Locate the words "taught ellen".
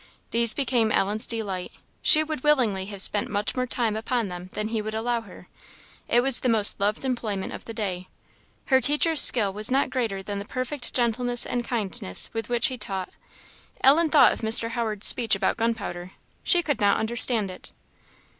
12.79-14.09